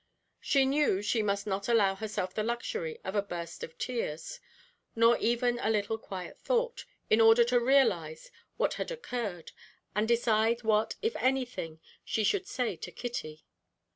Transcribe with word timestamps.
She 0.39 0.65
knew 0.65 1.03
she 1.03 1.21
must 1.21 1.45
not 1.45 1.69
allow 1.69 1.93
herself 1.93 2.33
the 2.33 2.41
luxury 2.41 2.99
of 3.03 3.13
a 3.13 3.21
burst 3.21 3.63
of 3.63 3.77
tears, 3.77 4.39
nor 4.95 5.15
even 5.19 5.59
a 5.59 5.69
little 5.69 5.99
quiet 5.99 6.39
thought, 6.39 6.85
in 7.11 7.21
order 7.21 7.43
to 7.43 7.59
realize 7.59 8.31
what 8.57 8.73
had 8.73 8.89
occurred, 8.89 9.51
and 9.95 10.07
decide 10.07 10.63
what, 10.63 10.95
if 11.03 11.15
anything, 11.17 11.79
she 12.03 12.23
should 12.23 12.47
say 12.47 12.75
to 12.77 12.91
Kitty. 12.91 13.45